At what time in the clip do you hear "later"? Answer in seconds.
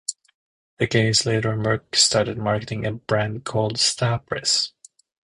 1.27-1.55